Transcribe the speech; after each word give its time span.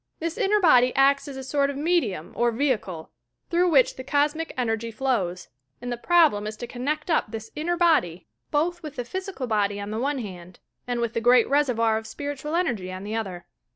This 0.17 0.39
inner 0.39 0.59
body 0.59 0.95
acts 0.95 1.27
as 1.27 1.37
a 1.37 1.43
sort 1.43 1.69
of 1.69 1.77
me 1.77 2.01
dium 2.01 2.31
or 2.35 2.51
vehicle, 2.51 3.11
through 3.51 3.69
which 3.69 3.97
the 3.97 4.03
cosmic 4.03 4.51
energy 4.57 4.89
flows; 4.89 5.49
and 5.79 5.91
the 5.91 5.95
problem 5.95 6.47
is 6.47 6.57
to 6.57 6.65
connect 6.65 7.11
up 7.11 7.25
this 7.29 7.51
inner 7.55 7.77
body 7.77 8.25
both 8.49 8.51
TOUR 8.51 8.71
PSYCHIC 8.71 8.81
POWERS 8.81 8.83
with 8.83 8.95
the 8.95 9.05
physical 9.05 9.45
body 9.45 9.79
on 9.79 9.91
the 9.91 9.99
one 9.99 10.17
hand, 10.17 10.59
and 10.87 11.01
with 11.01 11.13
the 11.13 11.21
great 11.21 11.47
reservoir 11.47 11.99
of 11.99 12.07
spiritual 12.07 12.55
energy 12.55 12.91
on 12.91 13.03
the 13.03 13.13
other. 13.15 13.45